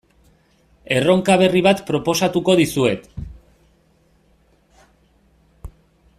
Erronka 0.95 1.35
berri 1.41 1.61
bat 1.67 1.83
proposatuko 1.91 2.57
dizuet. 2.61 3.07